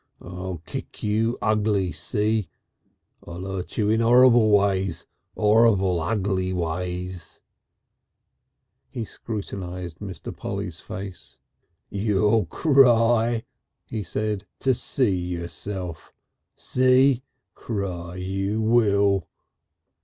I'll 0.19 0.63
kick 0.65 1.03
you 1.03 1.37
ugly, 1.43 1.91
see? 1.91 2.49
I'll 3.27 3.45
'urt 3.45 3.77
you 3.77 3.87
in 3.91 4.01
'orrible 4.01 4.49
ways 4.49 5.05
'orrible, 5.35 6.01
ugly 6.01 6.51
ways...." 6.53 7.43
He 8.89 9.05
scrutinised 9.05 9.99
Mr. 9.99 10.35
Polly's 10.35 10.79
face. 10.79 11.37
"You'll 11.91 12.47
cry," 12.47 13.43
he 13.85 14.01
said, 14.01 14.45
"to 14.61 14.73
see 14.73 15.15
yourself. 15.15 16.11
See? 16.55 17.21
Cry 17.53 18.15
you 18.15 18.59
will." 18.59 19.27